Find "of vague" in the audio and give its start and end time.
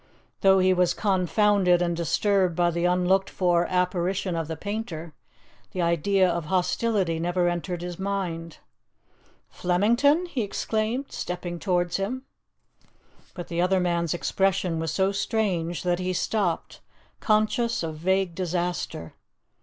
17.83-18.33